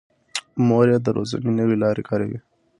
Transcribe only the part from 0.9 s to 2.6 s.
یې د روزنې نوې لارې کاروي.